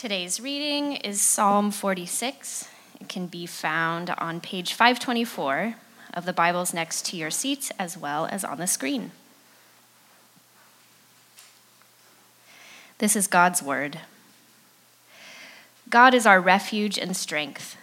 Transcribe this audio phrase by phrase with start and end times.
[0.00, 2.66] Today's reading is Psalm 46.
[3.02, 5.74] It can be found on page 524
[6.14, 9.10] of the Bibles next to your seats as well as on the screen.
[12.96, 14.00] This is God's Word.
[15.90, 17.76] God is our refuge and strength,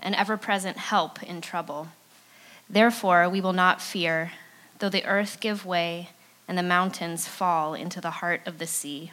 [0.00, 1.88] an ever present help in trouble.
[2.68, 4.32] Therefore, we will not fear,
[4.80, 6.10] though the earth give way
[6.46, 9.12] and the mountains fall into the heart of the sea,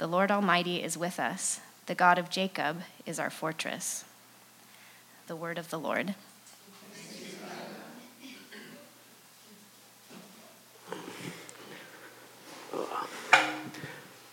[0.00, 1.60] The Lord Almighty is with us.
[1.84, 4.06] The God of Jacob is our fortress.
[5.26, 6.14] The word of the Lord.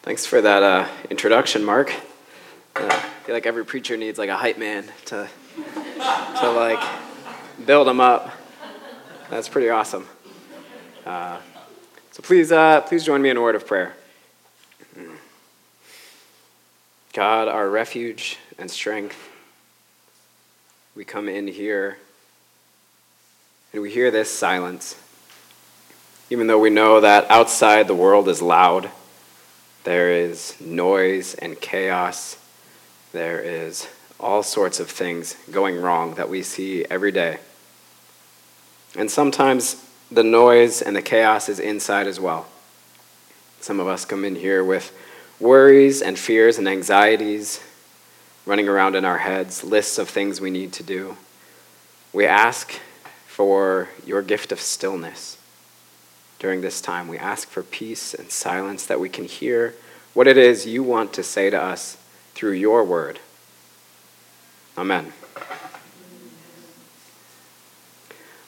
[0.04, 1.94] Thanks for that uh, introduction, Mark.
[2.74, 5.28] Uh, I feel like every preacher needs like a hype man to,
[6.40, 6.82] to like
[7.66, 8.32] build them up.
[9.30, 10.08] That's pretty awesome.
[11.06, 11.40] Uh,
[12.12, 13.98] so please, uh, please join me in a word of prayer.
[17.18, 19.18] God, our refuge and strength,
[20.96, 21.98] we come in here
[23.74, 24.96] and we hear this silence.
[26.30, 28.92] Even though we know that outside the world is loud,
[29.84, 32.38] there is noise and chaos,
[33.14, 33.88] there is
[34.20, 37.40] all sorts of things going wrong that we see every day.
[38.96, 42.46] And sometimes the noise and the chaos is inside as well.
[43.60, 44.96] Some of us come in here with
[45.40, 47.62] worries and fears and anxieties
[48.46, 51.18] running around in our heads, lists of things we need to do.
[52.14, 52.80] We ask
[53.26, 55.38] for your gift of stillness
[56.40, 57.08] during this time.
[57.08, 59.76] We ask for peace and silence that we can hear
[60.14, 61.98] what it is you want to say to us
[62.34, 63.20] through your word.
[64.78, 65.12] Amen.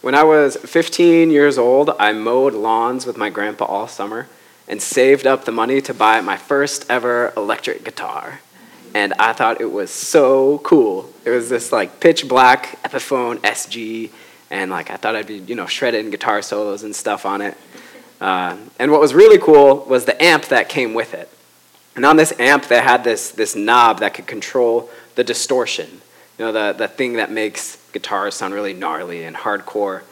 [0.01, 4.27] When I was 15 years old, I mowed lawns with my grandpa all summer
[4.69, 8.39] and saved up the money to buy my first ever electric guitar.
[8.93, 11.11] And I thought it was so cool.
[11.25, 14.11] It was this like pitch black Epiphone SG,
[14.49, 17.57] and like I thought I'd be you know shredding guitar solos and stuff on it.
[18.21, 21.29] Uh, and what was really cool was the amp that came with it.
[21.95, 26.01] And on this amp, they had this this knob that could control the distortion.
[26.37, 30.03] You know, the, the thing that makes guitars sound really gnarly and hardcore.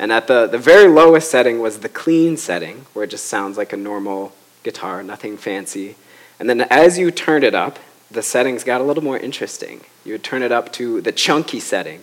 [0.00, 3.58] And at the, the very lowest setting was the clean setting, where it just sounds
[3.58, 5.94] like a normal guitar, nothing fancy.
[6.38, 7.78] And then as you turned it up,
[8.10, 9.82] the settings got a little more interesting.
[10.02, 12.02] You would turn it up to the chunky setting,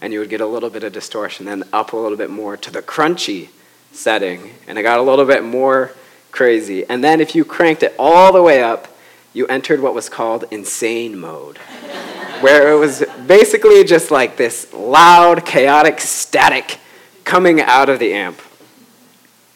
[0.00, 1.44] and you would get a little bit of distortion.
[1.44, 3.50] Then up a little bit more to the crunchy
[3.92, 5.92] setting, and it got a little bit more
[6.32, 6.88] crazy.
[6.88, 8.88] And then if you cranked it all the way up,
[9.34, 11.58] you entered what was called insane mode,
[12.40, 16.78] where it was basically just like this loud, chaotic static
[17.26, 18.40] coming out of the amp.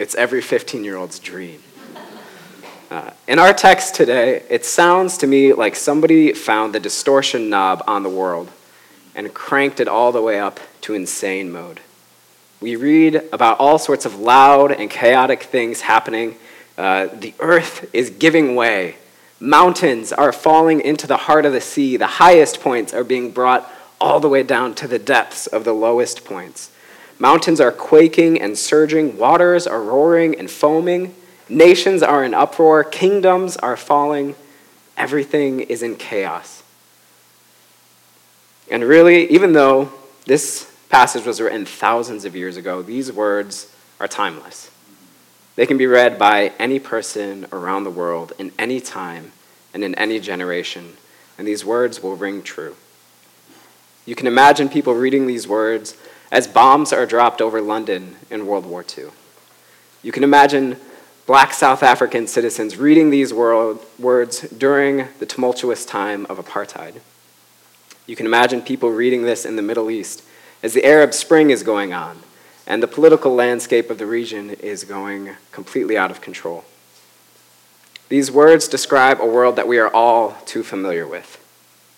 [0.00, 1.62] It's every 15 year old's dream.
[2.90, 7.84] Uh, in our text today, it sounds to me like somebody found the distortion knob
[7.86, 8.50] on the world
[9.14, 11.78] and cranked it all the way up to insane mode.
[12.60, 16.36] We read about all sorts of loud and chaotic things happening.
[16.76, 18.96] Uh, the earth is giving way.
[19.38, 21.96] Mountains are falling into the heart of the sea.
[21.96, 23.70] The highest points are being brought
[24.00, 26.72] all the way down to the depths of the lowest points.
[27.20, 31.14] Mountains are quaking and surging, waters are roaring and foaming,
[31.50, 34.34] nations are in uproar, kingdoms are falling,
[34.96, 36.62] everything is in chaos.
[38.70, 39.92] And really, even though
[40.24, 43.70] this passage was written thousands of years ago, these words
[44.00, 44.70] are timeless.
[45.56, 49.32] They can be read by any person around the world in any time
[49.74, 50.96] and in any generation,
[51.36, 52.76] and these words will ring true.
[54.06, 55.94] You can imagine people reading these words
[56.30, 59.06] as bombs are dropped over London in World War II.
[60.02, 60.76] You can imagine
[61.26, 67.00] black South African citizens reading these words during the tumultuous time of apartheid.
[68.06, 70.24] You can imagine people reading this in the Middle East
[70.62, 72.22] as the Arab Spring is going on
[72.66, 76.64] and the political landscape of the region is going completely out of control.
[78.08, 81.38] These words describe a world that we are all too familiar with,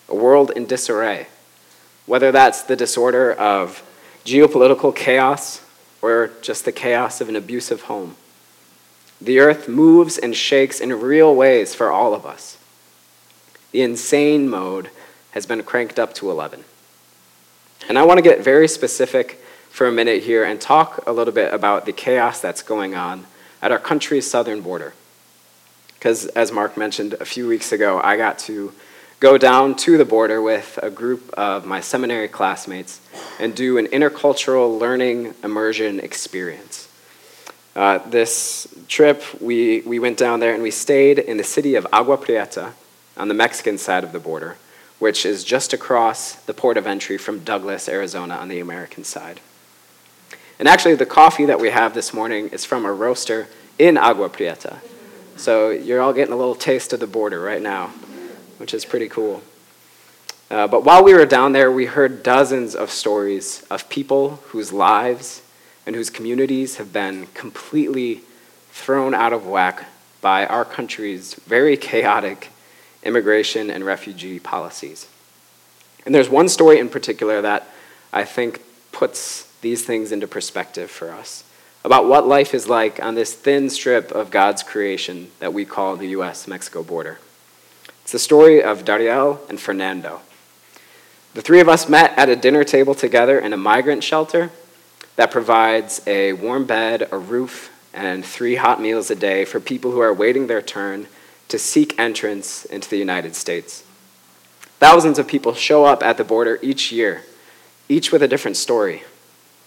[0.07, 1.27] a world in disarray,
[2.05, 3.83] whether that's the disorder of
[4.25, 5.61] geopolitical chaos
[6.01, 8.15] or just the chaos of an abusive home.
[9.21, 12.57] The earth moves and shakes in real ways for all of us.
[13.71, 14.89] The insane mode
[15.31, 16.63] has been cranked up to 11.
[17.89, 21.33] And I want to get very specific for a minute here and talk a little
[21.33, 23.25] bit about the chaos that's going on
[23.61, 24.93] at our country's southern border.
[25.95, 28.73] Because, as Mark mentioned a few weeks ago, I got to
[29.19, 32.99] go down to the border with a group of my seminary classmates
[33.43, 36.87] and do an intercultural learning immersion experience.
[37.75, 41.85] Uh, this trip, we, we went down there and we stayed in the city of
[41.91, 42.71] Agua Prieta
[43.17, 44.55] on the Mexican side of the border,
[44.97, 49.41] which is just across the port of entry from Douglas, Arizona, on the American side.
[50.57, 54.29] And actually, the coffee that we have this morning is from a roaster in Agua
[54.29, 54.77] Prieta.
[55.35, 57.91] So you're all getting a little taste of the border right now
[58.63, 59.41] which is pretty cool.
[60.53, 64.71] Uh, but while we were down there, we heard dozens of stories of people whose
[64.71, 65.41] lives
[65.87, 68.21] and whose communities have been completely
[68.69, 69.89] thrown out of whack
[70.21, 72.51] by our country's very chaotic
[73.01, 75.07] immigration and refugee policies.
[76.05, 77.67] And there's one story in particular that
[78.13, 78.61] I think
[78.91, 81.43] puts these things into perspective for us
[81.83, 85.95] about what life is like on this thin strip of God's creation that we call
[85.95, 87.17] the US Mexico border.
[88.03, 90.21] It's the story of Dariel and Fernando.
[91.33, 94.51] The three of us met at a dinner table together in a migrant shelter
[95.15, 99.91] that provides a warm bed, a roof, and three hot meals a day for people
[99.91, 101.07] who are waiting their turn
[101.47, 103.83] to seek entrance into the United States.
[104.79, 107.23] Thousands of people show up at the border each year,
[107.89, 109.03] each with a different story.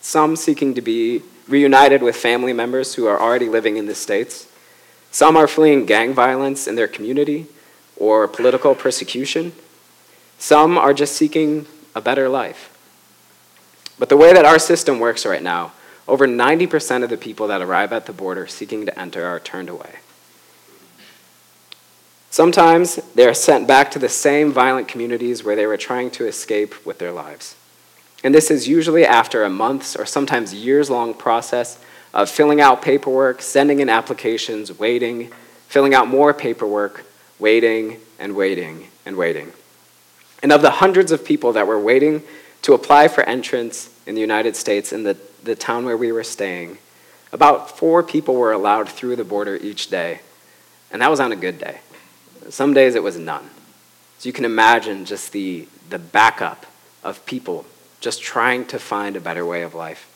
[0.00, 4.48] Some seeking to be reunited with family members who are already living in the States.
[5.10, 7.46] Some are fleeing gang violence in their community
[7.96, 9.52] or political persecution.
[10.38, 12.72] Some are just seeking a better life.
[13.98, 15.72] But the way that our system works right now,
[16.06, 19.68] over 90% of the people that arrive at the border seeking to enter are turned
[19.68, 19.96] away.
[22.30, 26.26] Sometimes they are sent back to the same violent communities where they were trying to
[26.26, 27.56] escape with their lives.
[28.22, 31.78] And this is usually after a month's or sometimes years long process
[32.12, 35.30] of filling out paperwork, sending in applications, waiting,
[35.68, 37.06] filling out more paperwork,
[37.38, 39.52] waiting and waiting and waiting.
[40.46, 42.22] And of the hundreds of people that were waiting
[42.62, 46.22] to apply for entrance in the United States in the, the town where we were
[46.22, 46.78] staying,
[47.32, 50.20] about four people were allowed through the border each day.
[50.92, 51.80] And that was on a good day.
[52.48, 53.50] Some days it was none.
[54.18, 56.64] So you can imagine just the, the backup
[57.02, 57.66] of people
[57.98, 60.08] just trying to find a better way of life.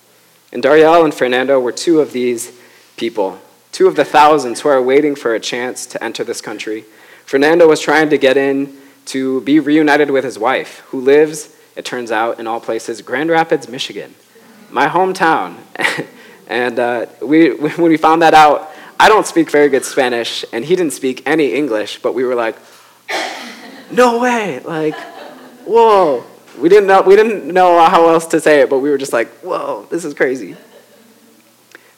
[0.53, 2.57] And Dariel and Fernando were two of these
[2.97, 3.41] people,
[3.73, 6.85] two of the thousands who are waiting for a chance to enter this country
[7.31, 8.77] Fernando was trying to get in
[9.11, 13.29] to be reunited with his wife, who lives, it turns out, in all places, Grand
[13.29, 14.15] Rapids, Michigan,
[14.71, 15.57] my hometown.
[16.47, 18.71] and uh, we, when we found that out,
[19.01, 22.37] I don't speak very good Spanish, and he didn't speak any English, but we were
[22.37, 22.57] like,
[23.91, 24.95] no way, like,
[25.65, 26.25] whoa.
[26.61, 29.13] We didn't know, we didn't know how else to say it, but we were just
[29.13, 30.57] like, whoa, this is crazy.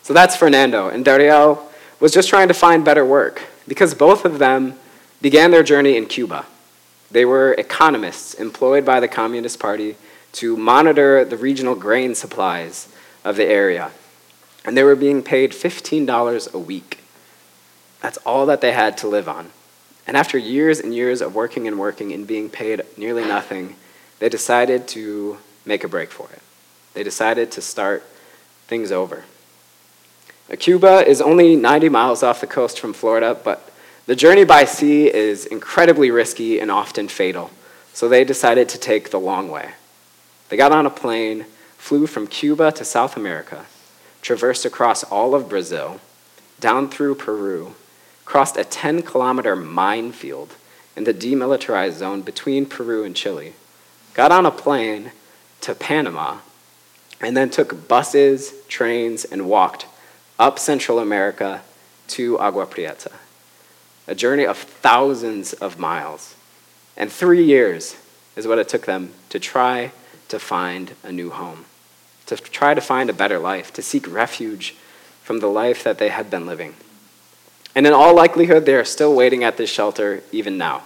[0.02, 0.88] So that's Fernando.
[0.88, 1.62] And Dariel
[2.00, 4.78] was just trying to find better work because both of them
[5.21, 6.47] began their journey in Cuba.
[7.12, 9.97] They were economists employed by the Communist Party
[10.33, 12.88] to monitor the regional grain supplies
[13.23, 13.90] of the area.
[14.64, 17.00] And they were being paid $15 a week.
[18.00, 19.50] That's all that they had to live on.
[20.07, 23.76] And after years and years of working and working and being paid nearly nothing,
[24.19, 26.40] they decided to make a break for it.
[26.95, 28.04] They decided to start
[28.66, 29.25] things over.
[30.59, 33.72] Cuba is only 90 miles off the coast from Florida, but
[34.12, 37.50] the journey by sea is incredibly risky and often fatal,
[37.95, 39.71] so they decided to take the long way.
[40.50, 41.47] They got on a plane,
[41.78, 43.64] flew from Cuba to South America,
[44.21, 45.99] traversed across all of Brazil,
[46.61, 47.75] down through Peru,
[48.26, 50.57] crossed a 10 kilometer minefield
[50.95, 53.54] in the demilitarized zone between Peru and Chile,
[54.12, 55.12] got on a plane
[55.62, 56.40] to Panama,
[57.19, 59.87] and then took buses, trains, and walked
[60.38, 61.62] up Central America
[62.09, 63.11] to Agua Prieta
[64.06, 66.35] a journey of thousands of miles.
[66.97, 67.97] And three years
[68.37, 69.92] is what it took them to try
[70.28, 71.64] to find a new home,
[72.26, 74.75] to try to find a better life, to seek refuge
[75.23, 76.75] from the life that they had been living.
[77.75, 80.82] And in all likelihood, they are still waiting at this shelter even now.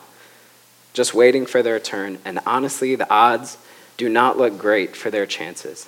[0.96, 3.58] just waiting for their turn, and honestly, the odds
[3.98, 5.86] do not look great for their chances.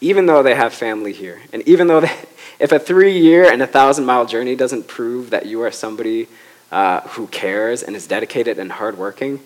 [0.00, 2.14] Even though they have family here, and even though they,
[2.58, 6.28] if a three year and a thousand mile journey doesn't prove that you are somebody
[6.70, 9.40] uh, who cares and is dedicated and hardworking,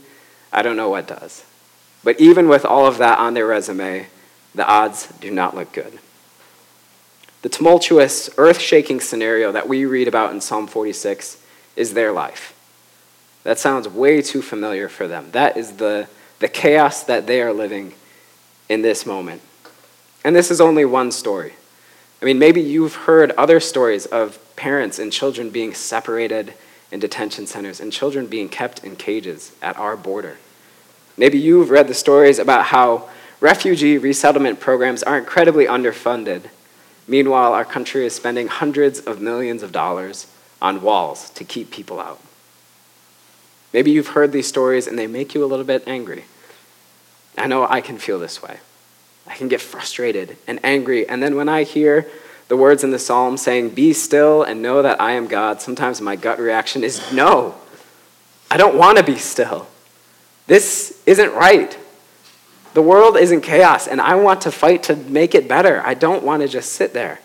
[0.53, 1.45] I don't know what does.
[2.03, 4.07] But even with all of that on their resume,
[4.55, 5.99] the odds do not look good.
[7.43, 11.43] The tumultuous, earth shaking scenario that we read about in Psalm 46
[11.77, 12.55] is their life.
[13.45, 15.31] That sounds way too familiar for them.
[15.33, 16.09] That is the,
[16.41, 17.95] the chaos that they are living
[18.69, 19.41] in this moment.
[20.25, 21.55] And this is only one story.
[22.21, 26.55] I mean, maybe you've heard other stories of parents and children being separated
[26.91, 30.37] in detention centers and children being kept in cages at our border.
[31.17, 33.09] Maybe you've read the stories about how
[33.41, 36.51] refugee resettlement programs are incredibly underfunded.
[37.09, 40.27] Meanwhile, our country is spending hundreds of millions of dollars
[40.61, 42.21] on walls to keep people out.
[43.73, 46.25] Maybe you've heard these stories and they make you a little bit angry.
[47.39, 48.59] I know I can feel this way.
[49.27, 51.09] I can get frustrated and angry.
[51.09, 52.07] And then when I hear
[52.49, 56.01] the words in the psalm saying, Be still and know that I am God, sometimes
[56.01, 57.55] my gut reaction is no.
[58.51, 59.69] I don't want to be still.
[60.47, 61.79] This isn't right.
[62.75, 65.81] The world is in chaos, and I want to fight to make it better.
[65.85, 67.21] I don't want to just sit there.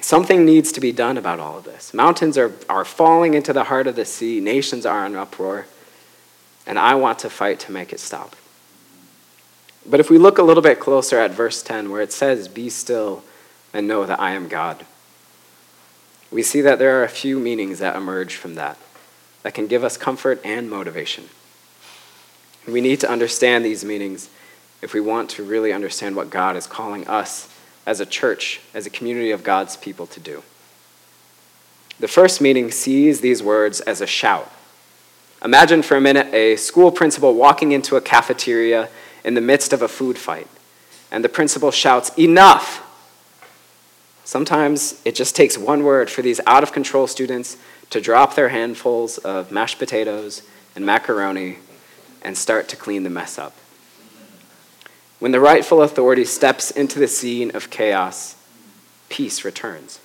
[0.00, 1.94] Something needs to be done about all of this.
[1.94, 5.66] Mountains are, are falling into the heart of the sea, nations are in uproar,
[6.66, 8.36] and I want to fight to make it stop.
[9.88, 12.68] But if we look a little bit closer at verse 10, where it says, Be
[12.68, 13.22] still
[13.72, 14.84] and know that I am God,
[16.30, 18.78] we see that there are a few meanings that emerge from that
[19.42, 21.28] that can give us comfort and motivation.
[22.66, 24.28] We need to understand these meanings
[24.82, 27.48] if we want to really understand what God is calling us
[27.86, 30.42] as a church, as a community of God's people to do.
[32.00, 34.50] The first meaning sees these words as a shout.
[35.44, 38.88] Imagine for a minute a school principal walking into a cafeteria
[39.26, 40.46] in the midst of a food fight,
[41.10, 42.82] and the principal shouts, Enough!
[44.24, 47.58] Sometimes it just takes one word for these out of control students
[47.90, 50.42] to drop their handfuls of mashed potatoes
[50.74, 51.58] and macaroni
[52.22, 53.54] and start to clean the mess up.
[55.18, 58.36] When the rightful authority steps into the scene of chaos,
[59.08, 60.00] peace returns.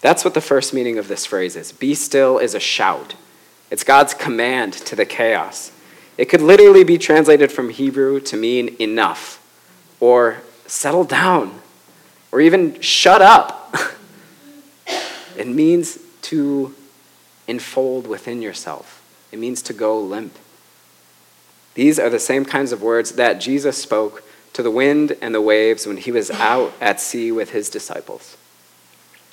[0.00, 1.72] That's what the first meaning of this phrase is.
[1.72, 3.14] Be still is a shout.
[3.70, 5.72] It's God's command to the chaos.
[6.18, 9.42] It could literally be translated from Hebrew to mean enough,
[10.00, 11.60] or settle down,
[12.32, 13.74] or even shut up.
[15.36, 16.74] it means to
[17.46, 20.36] enfold within yourself, it means to go limp.
[21.74, 24.22] These are the same kinds of words that Jesus spoke
[24.54, 28.38] to the wind and the waves when he was out at sea with his disciples.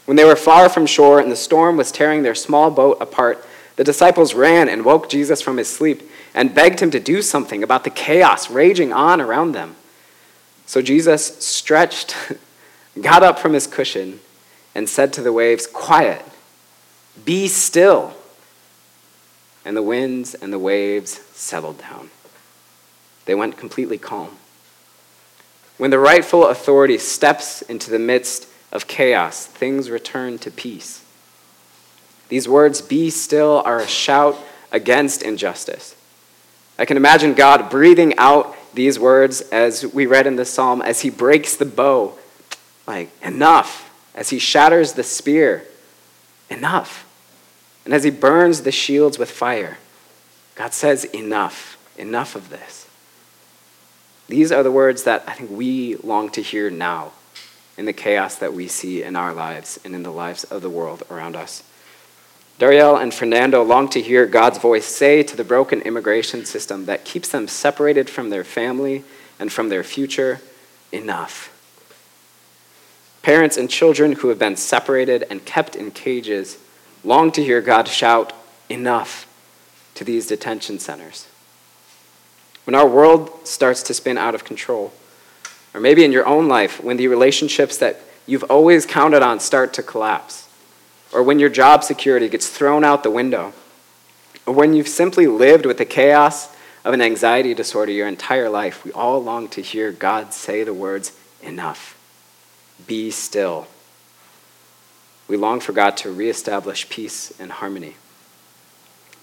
[0.04, 3.46] When they were far from shore and the storm was tearing their small boat apart,
[3.76, 7.64] the disciples ran and woke Jesus from his sleep and begged him to do something
[7.64, 9.76] about the chaos raging on around them.
[10.66, 12.16] So Jesus stretched,
[13.02, 14.20] got up from his cushion,
[14.76, 16.24] and said to the waves, Quiet,
[17.26, 18.14] be still.
[19.66, 22.10] And the winds and the waves settled down.
[23.26, 24.38] They went completely calm.
[25.78, 31.03] When the rightful authority steps into the midst of chaos, things return to peace.
[32.30, 34.38] These words, be still, are a shout
[34.72, 35.96] against injustice.
[36.80, 41.02] I can imagine God breathing out these words as we read in the psalm, as
[41.02, 42.18] he breaks the bow,
[42.88, 43.92] like, enough.
[44.16, 45.66] As he shatters the spear,
[46.50, 47.10] enough.
[47.84, 49.80] And as he burns the shields with fire,
[50.56, 52.88] God says, enough, enough of this.
[54.28, 57.12] These are the words that I think we long to hear now
[57.76, 60.70] in the chaos that we see in our lives and in the lives of the
[60.70, 61.64] world around us.
[62.60, 67.06] Dariel and Fernando long to hear God's voice say to the broken immigration system that
[67.06, 69.04] keeps them separated from their family
[69.40, 70.40] and from their future,
[70.92, 71.50] enough.
[73.24, 76.58] Parents and children who have been separated and kept in cages
[77.04, 78.34] long to hear God shout,
[78.70, 79.28] enough,
[79.96, 81.28] to these detention centers.
[82.66, 84.94] When our world starts to spin out of control,
[85.74, 89.74] or maybe in your own life, when the relationships that you've always counted on start
[89.74, 90.43] to collapse,
[91.14, 93.54] or when your job security gets thrown out the window,
[94.46, 96.54] or when you've simply lived with the chaos
[96.84, 100.74] of an anxiety disorder your entire life, we all long to hear God say the
[100.74, 101.98] words, Enough.
[102.88, 103.68] Be still.
[105.28, 107.96] We long for God to reestablish peace and harmony.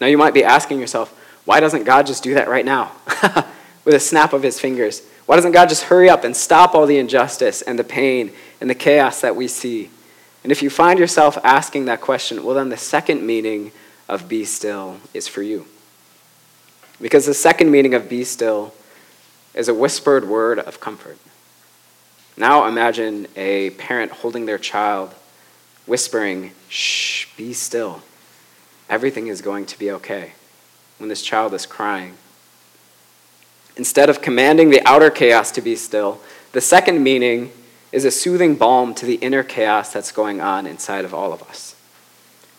[0.01, 2.93] Now, you might be asking yourself, why doesn't God just do that right now
[3.85, 5.03] with a snap of his fingers?
[5.27, 8.69] Why doesn't God just hurry up and stop all the injustice and the pain and
[8.69, 9.91] the chaos that we see?
[10.43, 13.73] And if you find yourself asking that question, well, then the second meaning
[14.09, 15.67] of be still is for you.
[17.01, 18.75] Because the second meaning of be still
[19.55, 21.19] is a whispered word of comfort.
[22.37, 25.15] Now imagine a parent holding their child,
[25.87, 28.03] whispering, Shh, be still.
[28.89, 30.33] Everything is going to be okay
[30.99, 32.15] when this child is crying.
[33.77, 36.21] Instead of commanding the outer chaos to be still,
[36.53, 37.53] the second meaning
[37.93, 41.43] is a soothing balm to the inner chaos that's going on inside of all of
[41.43, 41.75] us.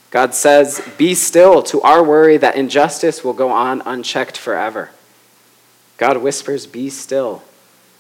[0.10, 4.92] God says, Be still to our worry that injustice will go on unchecked forever.
[5.98, 7.44] God whispers, Be still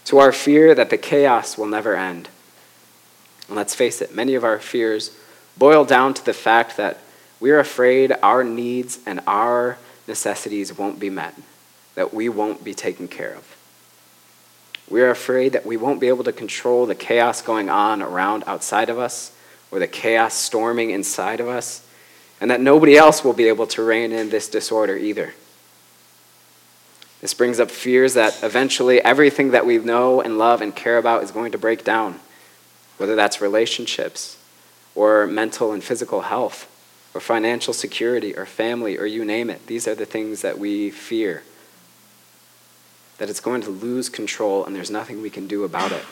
[0.05, 2.27] to our fear that the chaos will never end.
[3.47, 5.15] And let's face it, many of our fears
[5.57, 6.99] boil down to the fact that
[7.39, 11.35] we're afraid our needs and our necessities won't be met,
[11.95, 13.60] that we won't be taken care of.
[14.91, 18.89] We're afraid that we won't be able to control the chaos going on around outside
[18.89, 19.31] of us
[19.71, 21.87] or the chaos storming inside of us,
[22.41, 25.33] and that nobody else will be able to rein in this disorder either.
[27.21, 31.23] This brings up fears that eventually everything that we know and love and care about
[31.23, 32.19] is going to break down,
[32.97, 34.37] whether that's relationships
[34.93, 36.67] or mental and physical health
[37.13, 39.67] or financial security or family or you name it.
[39.67, 41.43] These are the things that we fear.
[43.21, 46.03] That it's going to lose control and there's nothing we can do about it.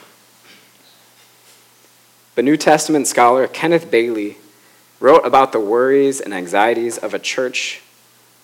[2.35, 4.37] But New Testament scholar Kenneth Bailey
[4.99, 7.81] wrote about the worries and anxieties of a church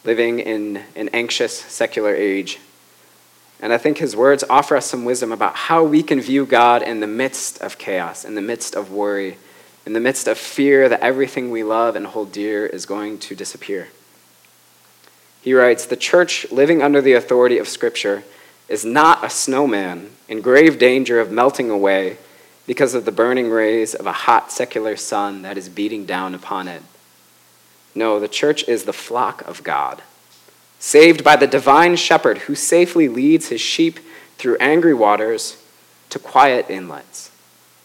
[0.03, 2.57] living in an anxious secular age.
[3.61, 6.81] And I think his words offer us some wisdom about how we can view God
[6.81, 9.37] in the midst of chaos, in the midst of worry,
[9.85, 13.35] in the midst of fear that everything we love and hold dear is going to
[13.35, 13.89] disappear.
[15.43, 18.23] He writes The church living under the authority of Scripture
[18.67, 22.17] is not a snowman in grave danger of melting away
[22.65, 26.67] because of the burning rays of a hot secular sun that is beating down upon
[26.67, 26.81] it.
[27.93, 30.01] No, the church is the flock of God,
[30.79, 33.99] saved by the divine shepherd who safely leads his sheep
[34.37, 35.61] through angry waters
[36.09, 37.31] to quiet inlets,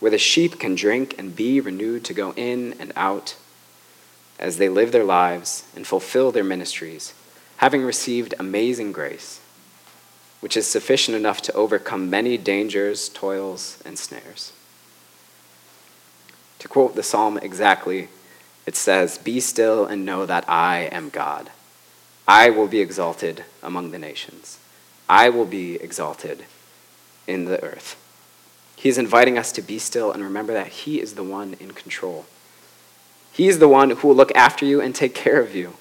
[0.01, 3.37] where the sheep can drink and be renewed to go in and out
[4.39, 7.13] as they live their lives and fulfill their ministries,
[7.59, 9.41] having received amazing grace,
[10.41, 14.53] which is sufficient enough to overcome many dangers, toils, and snares.
[16.59, 18.09] To quote the psalm exactly,
[18.67, 21.51] it says, Be still and know that I am God.
[22.27, 24.59] I will be exalted among the nations.
[25.09, 26.45] I will be exalted
[27.27, 27.97] in the earth.
[28.77, 32.27] He's inviting us to be still and remember that He is the one in control.
[33.33, 35.75] He is the one who will look after you and take care of you.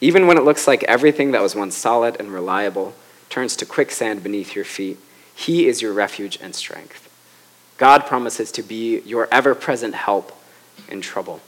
[0.00, 2.94] Even when it looks like everything that was once solid and reliable
[3.28, 4.98] turns to quicksand beneath your feet,
[5.34, 7.08] He is your refuge and strength.
[7.78, 10.32] God promises to be your ever present help
[10.88, 11.40] in trouble.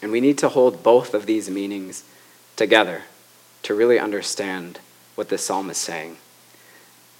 [0.00, 2.04] And we need to hold both of these meanings
[2.56, 3.02] together
[3.62, 4.78] to really understand
[5.14, 6.16] what this psalm is saying.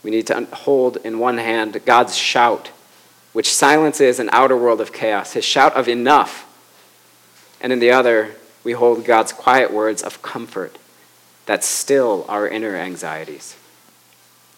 [0.02, 2.70] We need to hold in one hand God's shout,
[3.32, 6.44] which silences an outer world of chaos, his shout of enough.
[7.60, 10.76] And in the other, we hold God's quiet words of comfort
[11.46, 13.56] that still our inner anxieties.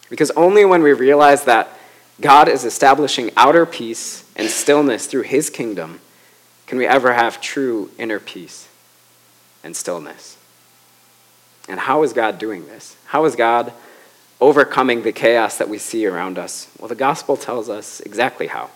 [0.09, 1.69] Because only when we realize that
[2.21, 6.01] God is establishing outer peace and stillness through his kingdom
[6.67, 8.69] can we ever have true inner peace
[9.63, 10.37] and stillness.
[11.69, 12.97] And how is God doing this?
[13.07, 13.73] How is God
[14.41, 16.69] overcoming the chaos that we see around us?
[16.79, 18.71] Well, the gospel tells us exactly how.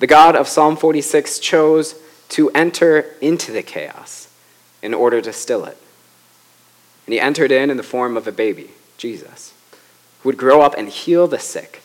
[0.00, 1.94] The God of Psalm 46 chose
[2.30, 4.28] to enter into the chaos
[4.82, 5.76] in order to still it.
[7.06, 9.54] And he entered in in the form of a baby, Jesus,
[10.20, 11.82] who would grow up and heal the sick,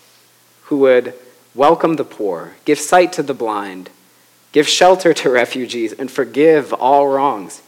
[0.63, 1.13] who would
[1.56, 3.89] welcome the poor, give sight to the blind,
[4.51, 7.62] give shelter to refugees, and forgive all wrongs.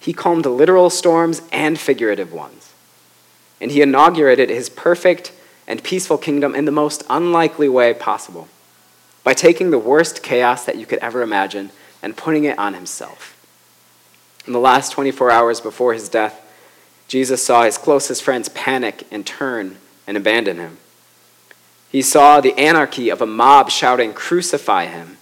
[0.00, 2.72] He calmed literal storms and figurative ones.
[3.60, 5.32] And he inaugurated his perfect
[5.68, 8.48] and peaceful kingdom in the most unlikely way possible
[9.22, 11.70] by taking the worst chaos that you could ever imagine
[12.02, 13.38] and putting it on himself.
[14.46, 16.40] In the last 24 hours before his death,
[17.08, 20.78] Jesus saw his closest friends panic and turn and abandon him.
[21.90, 25.18] He saw the anarchy of a mob shouting, Crucify him.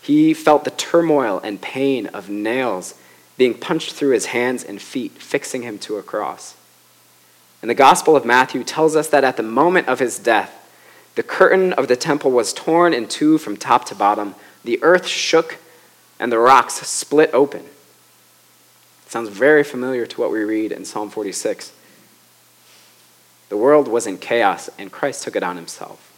[0.00, 2.94] He felt the turmoil and pain of nails
[3.38, 6.56] being punched through his hands and feet, fixing him to a cross.
[7.62, 10.58] And the Gospel of Matthew tells us that at the moment of his death,
[11.14, 14.34] the curtain of the temple was torn in two from top to bottom.
[14.64, 15.58] The earth shook
[16.22, 17.62] and the rocks split open.
[17.62, 21.72] It sounds very familiar to what we read in Psalm 46.
[23.48, 26.12] The world was in chaos, and Christ took it on himself.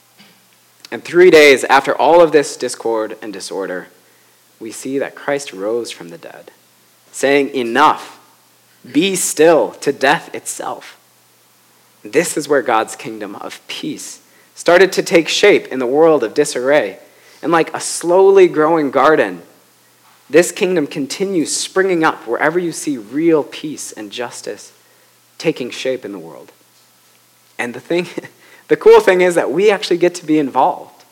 [0.90, 3.88] And three days after all of this discord and disorder,
[4.60, 6.50] we see that Christ rose from the dead,
[7.10, 8.20] saying, Enough.
[8.92, 11.00] Be still to death itself.
[12.02, 14.20] This is where God's kingdom of peace
[14.54, 16.98] started to take shape in the world of disarray.
[17.42, 19.40] And like a slowly growing garden,
[20.28, 24.72] this kingdom continues springing up wherever you see real peace and justice
[25.38, 26.52] taking shape in the world.
[27.58, 28.06] And the thing,
[28.68, 31.04] the cool thing is that we actually get to be involved.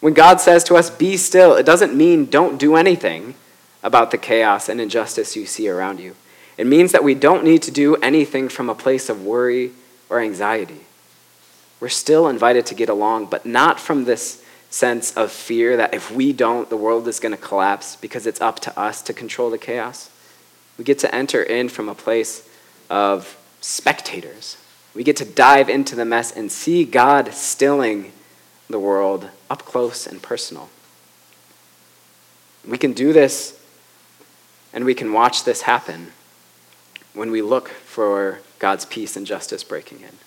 [0.00, 3.34] When God says to us, be still, it doesn't mean don't do anything
[3.82, 6.14] about the chaos and injustice you see around you.
[6.56, 9.72] It means that we don't need to do anything from a place of worry
[10.08, 10.80] or anxiety.
[11.80, 16.10] We're still invited to get along, but not from this sense of fear that if
[16.10, 19.50] we don't, the world is going to collapse because it's up to us to control
[19.50, 20.10] the chaos.
[20.76, 22.48] We get to enter in from a place
[22.90, 24.56] of spectators.
[24.94, 28.12] We get to dive into the mess and see God stilling
[28.68, 30.68] the world up close and personal.
[32.66, 33.58] We can do this
[34.72, 36.12] and we can watch this happen
[37.14, 40.18] when we look for God's peace and justice breaking in.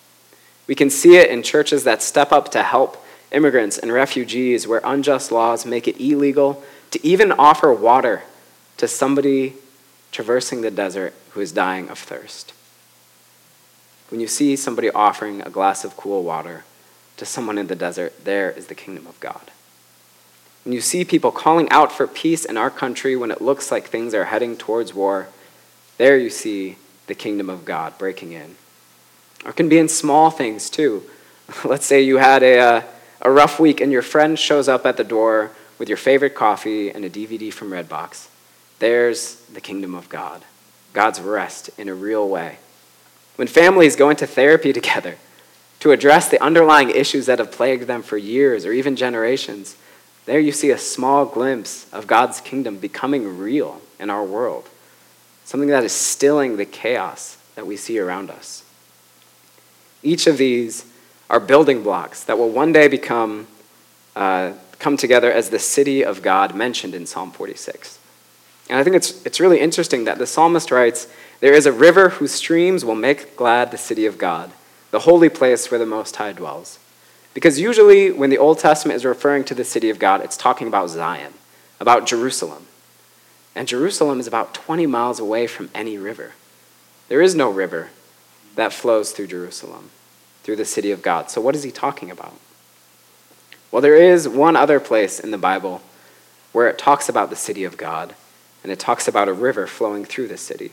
[0.67, 3.00] We can see it in churches that step up to help
[3.31, 8.23] immigrants and refugees where unjust laws make it illegal to even offer water
[8.77, 9.53] to somebody
[10.11, 12.53] traversing the desert who is dying of thirst.
[14.09, 16.65] When you see somebody offering a glass of cool water
[17.17, 19.51] to someone in the desert, there is the kingdom of God.
[20.65, 23.87] When you see people calling out for peace in our country when it looks like
[23.87, 25.29] things are heading towards war,
[25.97, 28.55] there you see the kingdom of God breaking in.
[29.43, 31.03] Or it can be in small things too.
[31.63, 32.81] Let's say you had a, uh,
[33.21, 36.89] a rough week and your friend shows up at the door with your favorite coffee
[36.89, 38.27] and a DVD from Redbox.
[38.79, 40.43] There's the kingdom of God,
[40.93, 42.57] God's rest in a real way.
[43.35, 45.17] When families go into therapy together
[45.79, 49.75] to address the underlying issues that have plagued them for years or even generations,
[50.25, 54.69] there you see a small glimpse of God's kingdom becoming real in our world,
[55.45, 58.63] something that is stilling the chaos that we see around us.
[60.03, 60.85] Each of these
[61.31, 63.47] are building blocks that will one day become
[64.15, 67.99] uh, come together as the city of God mentioned in Psalm 46.
[68.69, 71.07] And I think it's, it's really interesting that the psalmist writes,
[71.39, 74.51] There is a river whose streams will make glad the city of God,
[74.89, 76.79] the holy place where the Most High dwells.
[77.33, 80.67] Because usually, when the Old Testament is referring to the city of God, it's talking
[80.67, 81.33] about Zion,
[81.79, 82.65] about Jerusalem.
[83.55, 86.33] And Jerusalem is about 20 miles away from any river.
[87.07, 87.89] There is no river
[88.55, 89.91] that flows through Jerusalem,
[90.43, 91.29] through the city of God.
[91.29, 92.33] So, what is he talking about?
[93.71, 95.81] Well, there is one other place in the Bible
[96.51, 98.15] where it talks about the city of God,
[98.63, 100.71] and it talks about a river flowing through the city.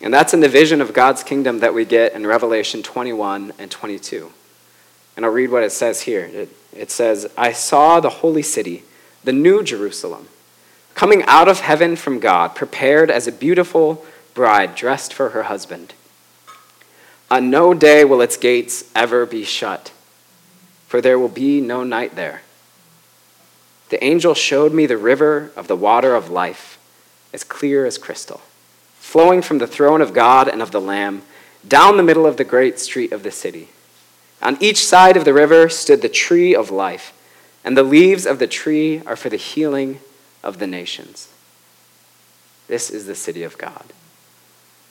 [0.00, 3.70] And that's in the vision of God's kingdom that we get in Revelation 21 and
[3.70, 4.32] 22.
[5.16, 6.24] And I'll read what it says here.
[6.24, 8.82] It, it says, I saw the holy city,
[9.22, 10.28] the new Jerusalem,
[10.94, 15.94] coming out of heaven from God, prepared as a beautiful bride dressed for her husband.
[17.30, 19.92] On no day will its gates ever be shut,
[20.86, 22.42] for there will be no night there.
[23.88, 26.78] The angel showed me the river of the water of life,
[27.32, 28.42] as clear as crystal,
[28.98, 31.22] flowing from the throne of God and of the Lamb
[31.66, 33.68] down the middle of the great street of the city.
[34.42, 37.12] On each side of the river stood the tree of life,
[37.64, 40.00] and the leaves of the tree are for the healing
[40.42, 41.28] of the nations.
[42.68, 43.84] This is the city of God.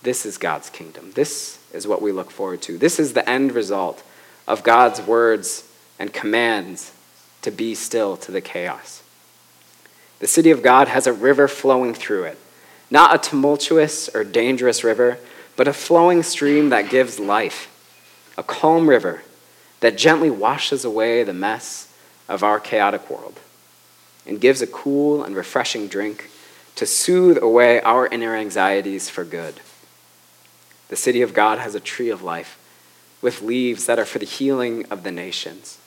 [0.02, 1.12] This is God's kingdom.
[1.14, 2.78] This is what we look forward to.
[2.78, 4.04] This is the end result
[4.48, 5.68] of God's words
[6.00, 6.94] and commands
[7.42, 9.04] to be still to the chaos.
[10.20, 12.38] The city of God has a river flowing through it,
[12.90, 15.18] not a tumultuous or dangerous river,
[15.56, 17.70] but a flowing stream that gives life,
[18.38, 19.24] a calm river
[19.82, 21.94] that gently washes away the mess
[22.30, 23.40] of our chaotic world
[24.26, 26.30] and gives a cool and refreshing drink
[26.76, 29.60] to soothe away our inner anxieties for good.
[30.90, 32.60] The city of God has a tree of life
[33.22, 35.80] with leaves that are for the healing of the nations.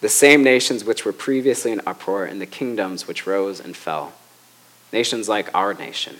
[0.00, 4.12] The same nations which were previously in uproar and the kingdoms which rose and fell.
[4.92, 6.16] Nations like our nation.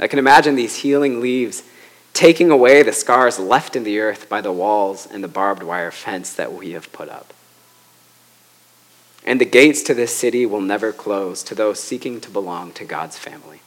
[0.00, 1.62] I can imagine these healing leaves
[2.14, 5.90] taking away the scars left in the earth by the walls and the barbed wire
[5.90, 7.32] fence that we have put up.
[9.24, 12.84] And the gates to this city will never close to those seeking to belong to
[12.84, 13.60] God's family.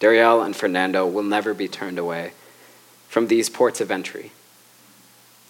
[0.00, 2.32] Dariel and Fernando will never be turned away
[3.08, 4.32] from these ports of entry.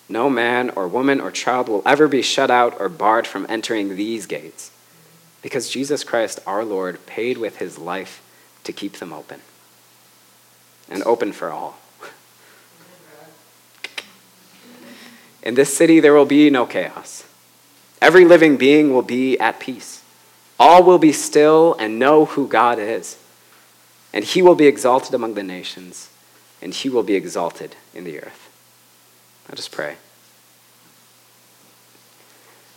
[0.09, 3.97] No man or woman or child will ever be shut out or barred from entering
[3.97, 4.71] these gates
[5.43, 8.23] because Jesus Christ, our Lord, paid with his life
[8.65, 9.41] to keep them open
[10.89, 11.79] and open for all.
[15.43, 17.27] In this city, there will be no chaos.
[18.01, 20.03] Every living being will be at peace.
[20.59, 23.19] All will be still and know who God is.
[24.13, 26.09] And he will be exalted among the nations,
[26.63, 28.49] and he will be exalted in the earth.
[29.49, 29.97] Let us pray.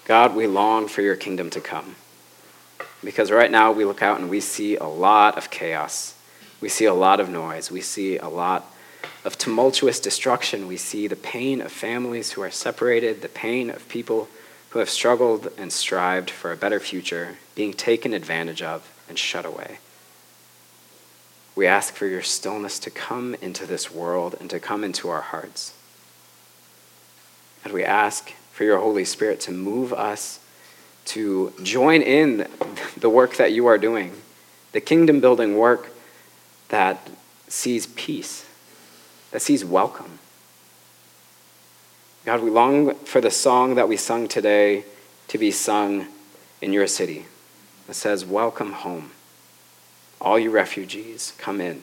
[0.06, 1.96] God, we long for your kingdom to come.
[3.04, 6.15] Because right now we look out and we see a lot of chaos.
[6.60, 7.72] We see a lot of noise.
[7.72, 8.72] We see a lot
[9.26, 10.67] of tumultuous destruction.
[10.67, 14.30] We see the pain of families who are separated, the pain of people
[14.72, 19.46] who have struggled and strived for a better future being taken advantage of and shut
[19.46, 19.80] away.
[21.55, 25.21] We ask for your stillness to come into this world and to come into our
[25.21, 25.73] hearts.
[27.63, 30.39] And we ask for your Holy Spirit to move us
[31.05, 32.47] to join in
[32.97, 34.13] the work that you are doing,
[34.71, 35.89] the kingdom building work
[36.69, 37.09] that
[37.47, 38.47] sees peace,
[39.31, 40.19] that sees welcome.
[42.23, 44.85] God, we long for the song that we sung today
[45.27, 46.07] to be sung
[46.61, 47.25] in your city
[47.87, 49.11] that says, Welcome home.
[50.21, 51.81] All you refugees, come in.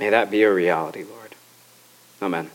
[0.00, 1.34] May that be a reality, Lord.
[2.22, 2.50] Amen.